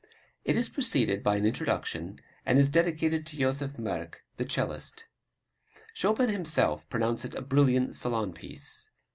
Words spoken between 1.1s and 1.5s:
by an